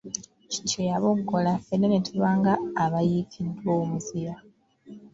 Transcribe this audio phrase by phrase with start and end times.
[0.51, 2.53] Kityo yaboggola, ffenna ne tuba nga
[2.83, 4.33] abayiikiddwa omuzira!